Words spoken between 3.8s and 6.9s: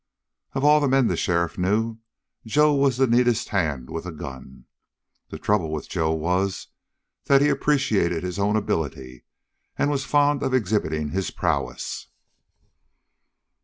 with a gun. The trouble with Joe was